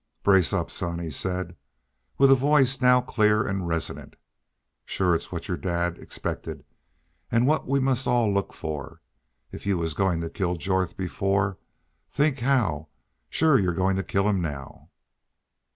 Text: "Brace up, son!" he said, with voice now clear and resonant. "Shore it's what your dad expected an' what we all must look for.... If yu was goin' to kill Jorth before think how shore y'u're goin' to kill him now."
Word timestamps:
"Brace 0.23 0.51
up, 0.51 0.71
son!" 0.71 0.97
he 0.97 1.11
said, 1.11 1.55
with 2.17 2.31
voice 2.31 2.81
now 2.81 3.01
clear 3.01 3.43
and 3.45 3.67
resonant. 3.67 4.15
"Shore 4.83 5.13
it's 5.13 5.31
what 5.31 5.47
your 5.47 5.57
dad 5.57 5.99
expected 5.99 6.65
an' 7.31 7.45
what 7.45 7.67
we 7.67 7.77
all 7.77 7.83
must 7.85 8.07
look 8.07 8.51
for.... 8.51 8.99
If 9.51 9.67
yu 9.67 9.77
was 9.77 9.93
goin' 9.93 10.19
to 10.21 10.29
kill 10.31 10.55
Jorth 10.55 10.97
before 10.97 11.59
think 12.09 12.39
how 12.39 12.87
shore 13.29 13.59
y'u're 13.59 13.75
goin' 13.75 13.95
to 13.95 14.03
kill 14.03 14.27
him 14.27 14.41
now." 14.41 14.89